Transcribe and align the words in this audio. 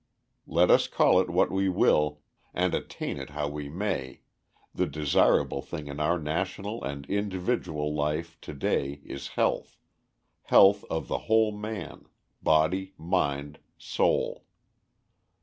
Let 0.47 0.71
us 0.71 0.87
call 0.87 1.19
it 1.19 1.29
what 1.29 1.51
we 1.51 1.69
will, 1.69 2.21
and 2.55 2.73
attain 2.73 3.17
it 3.19 3.29
as 3.29 3.35
how 3.35 3.49
we 3.49 3.69
may, 3.69 4.21
the 4.73 4.87
desirable 4.87 5.61
thing 5.61 5.85
in 5.85 5.99
our 5.99 6.17
national 6.17 6.83
and 6.83 7.05
individual 7.05 7.93
life 7.93 8.35
to 8.41 8.53
day 8.55 9.01
is 9.05 9.27
health, 9.37 9.77
health 10.45 10.83
of 10.85 11.07
the 11.07 11.19
whole 11.29 11.51
man, 11.55 12.05
body, 12.41 12.95
mind, 12.97 13.59
soul. 13.77 14.43